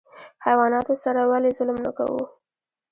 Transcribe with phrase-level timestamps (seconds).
[0.45, 2.21] حیواناتو سره ولې ظلم نه کوو؟